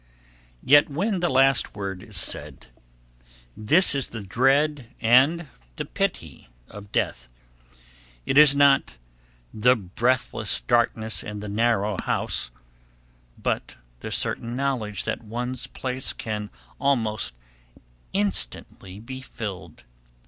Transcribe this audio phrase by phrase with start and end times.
[0.63, 2.65] Yet, when the last word is said,
[3.55, 7.29] this is the dread and the pity of death.
[8.25, 8.97] It is not
[9.53, 12.49] "the breathless darkness and the narrow house,"
[13.37, 16.49] but the certain knowledge that one's place can
[16.79, 17.35] almost
[18.11, 19.83] instantly be filled.